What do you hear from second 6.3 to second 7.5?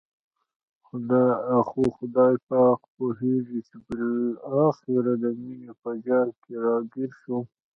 کې را ګیر شوم.